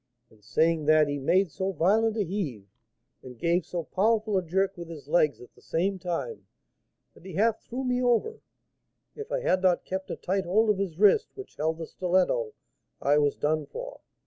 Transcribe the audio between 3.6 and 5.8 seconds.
so powerful a jerk with his legs at the